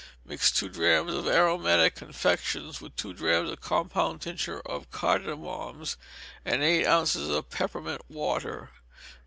[0.25, 5.95] Mix two drachms of aromatic confection with two drachms of compound tincture of cardamoms,
[6.43, 8.71] and eight ounces of peppermint water.